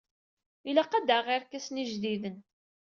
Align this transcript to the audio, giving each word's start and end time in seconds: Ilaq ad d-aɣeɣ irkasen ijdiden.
Ilaq 0.69 0.91
ad 0.93 1.05
d-aɣeɣ 1.07 1.29
irkasen 1.37 1.81
ijdiden. 1.83 2.37